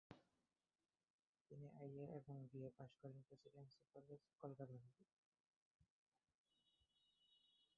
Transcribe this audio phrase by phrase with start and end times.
[1.51, 5.03] তিনি আইএ এবং বিএ পাশ করেন প্রেসিডেন্সি কলেজ, কলকাতা থেকে।